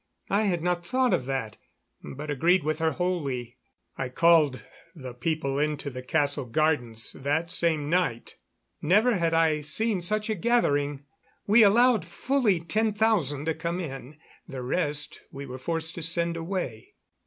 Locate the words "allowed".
11.61-12.03